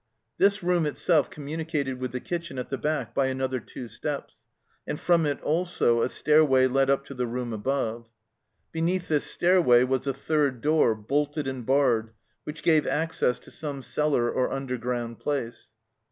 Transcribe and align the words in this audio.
This 0.39 0.63
room 0.63 0.87
itself 0.87 1.29
communicated 1.29 1.99
with 1.99 2.11
the 2.11 2.19
kitchen 2.19 2.57
at 2.57 2.71
the 2.71 2.77
back 2.79 3.13
by 3.13 3.27
another 3.27 3.59
two 3.59 3.87
steps, 3.87 4.37
and 4.87 4.99
from 4.99 5.27
it 5.27 5.39
also 5.43 6.01
a 6.01 6.09
stair 6.09 6.43
way 6.43 6.65
led 6.65 6.89
up 6.89 7.05
to 7.05 7.13
the 7.13 7.27
room 7.27 7.53
above. 7.53 8.07
Beneath 8.71 9.09
this 9.09 9.25
stair 9.25 9.61
way 9.61 9.83
was 9.83 10.07
a 10.07 10.13
third 10.15 10.59
door, 10.59 10.95
bolted 10.95 11.47
and 11.47 11.67
barred, 11.67 12.13
which 12.45 12.63
gave 12.63 12.87
access 12.87 13.37
to 13.37 13.51
some 13.51 13.83
cellar 13.83 14.31
or 14.31 14.51
underground 14.51 15.19
place. 15.19 15.69